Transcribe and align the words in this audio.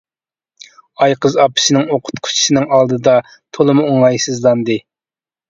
ئايقىز 1.03 1.35
ئاپىسىنىڭ 1.43 1.85
ئوقۇتقۇچىسىنىڭ 1.97 2.67
ئالدىدا 2.79 3.15
تولىمۇ 3.59 3.87
ئوڭايسىزلاندى. 3.93 4.81